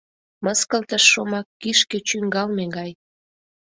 [0.43, 2.91] Мыскылтыш шомак кишке чӱҥгалме гай.